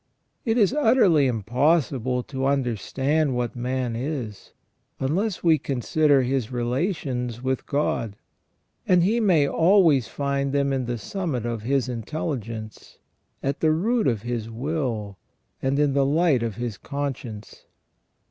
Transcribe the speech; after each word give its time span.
It 0.45 0.57
is 0.57 0.73
utterly 0.73 1.27
impossible 1.27 2.23
to 2.23 2.47
understand 2.47 3.35
what 3.35 3.55
man 3.55 3.95
is, 3.95 4.51
unless 4.99 5.43
we 5.43 5.59
consider 5.59 6.23
his 6.23 6.51
relations 6.51 7.43
with 7.43 7.67
God; 7.67 8.15
and 8.87 9.03
he 9.03 9.19
may 9.19 9.47
always 9.47 10.07
find 10.07 10.53
them 10.53 10.73
in 10.73 10.85
the 10.87 10.97
summit 10.97 11.45
of 11.45 11.61
his 11.61 11.87
intelligence, 11.87 12.97
at 13.43 13.59
the 13.59 13.69
root 13.71 14.07
of 14.07 14.23
his 14.23 14.49
will, 14.49 15.19
and 15.61 15.77
in 15.77 15.93
the 15.93 16.03
light 16.03 16.41
of 16.41 16.55
his 16.55 16.79
conscience. 16.79 17.65